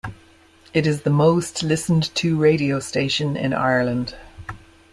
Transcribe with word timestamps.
It 0.73 0.87
is 0.87 1.03
the 1.03 1.11
most 1.11 1.61
listened 1.61 2.05
to 2.15 2.35
radio 2.35 2.79
station 2.79 3.37
in 3.37 3.53
Ireland. 3.53 4.15